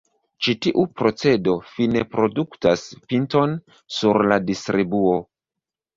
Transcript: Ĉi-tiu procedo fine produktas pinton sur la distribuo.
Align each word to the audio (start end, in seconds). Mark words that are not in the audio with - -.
Ĉi-tiu 0.45 0.85
procedo 1.01 1.53
fine 1.75 2.01
produktas 2.15 2.85
pinton 3.13 3.55
sur 3.99 4.21
la 4.33 4.43
distribuo. 4.49 5.15